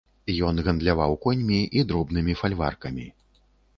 Ён 0.47 0.61
гандляваў 0.67 1.13
коньмі 1.25 1.59
і 1.81 1.85
дробнымі 1.91 2.33
фальваркамі. 2.43 3.05